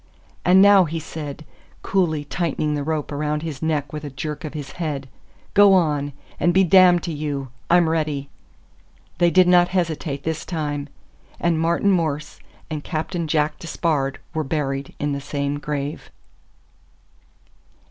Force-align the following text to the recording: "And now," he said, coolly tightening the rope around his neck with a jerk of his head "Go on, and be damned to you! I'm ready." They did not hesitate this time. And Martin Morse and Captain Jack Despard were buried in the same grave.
"And 0.43 0.63
now," 0.63 0.85
he 0.85 0.99
said, 0.99 1.45
coolly 1.83 2.25
tightening 2.25 2.73
the 2.73 2.81
rope 2.83 3.11
around 3.11 3.43
his 3.43 3.61
neck 3.61 3.93
with 3.93 4.03
a 4.03 4.09
jerk 4.09 4.43
of 4.43 4.55
his 4.55 4.71
head 4.81 5.07
"Go 5.53 5.75
on, 5.75 6.13
and 6.39 6.55
be 6.55 6.63
damned 6.63 7.03
to 7.03 7.13
you! 7.13 7.49
I'm 7.69 7.87
ready." 7.87 8.27
They 9.19 9.29
did 9.29 9.47
not 9.47 9.67
hesitate 9.77 10.23
this 10.23 10.43
time. 10.43 10.89
And 11.39 11.59
Martin 11.59 11.91
Morse 11.91 12.39
and 12.67 12.83
Captain 12.83 13.27
Jack 13.27 13.59
Despard 13.59 14.17
were 14.33 14.43
buried 14.43 14.95
in 14.97 15.11
the 15.11 15.21
same 15.21 15.59
grave. 15.59 16.09